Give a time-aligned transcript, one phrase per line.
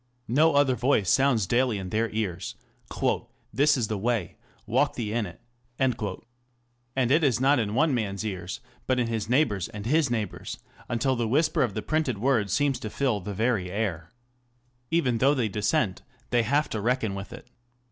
[0.27, 2.55] No other voice sounds daily in their ears,"
[3.53, 4.35] This is the way,
[4.65, 5.39] walk ye in it."
[5.77, 10.57] And it is not in one man's ears, but in his neighbour's and his neighbour's,
[10.89, 14.09] until the whisper of the printed word seems to fill the very air.
[14.89, 17.47] Even though they dissent, they have to reckon with it.